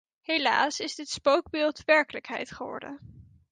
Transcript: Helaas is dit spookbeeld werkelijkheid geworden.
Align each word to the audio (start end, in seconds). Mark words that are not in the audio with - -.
Helaas 0.21 0.79
is 0.79 0.95
dit 0.95 1.09
spookbeeld 1.09 1.83
werkelijkheid 1.85 2.51
geworden. 2.51 2.99